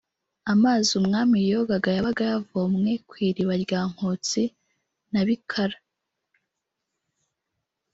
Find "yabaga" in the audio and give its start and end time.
1.97-2.23